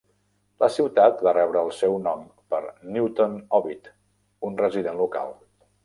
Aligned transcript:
La 0.61 0.69
ciutat 0.77 1.21
va 1.27 1.33
rebre 1.37 1.61
el 1.61 1.69
seu 1.81 1.99
nom 2.07 2.25
per 2.55 2.63
Newton 2.97 3.39
Ovid, 3.61 3.95
un 4.51 4.63
resident 4.67 5.03
local. 5.07 5.37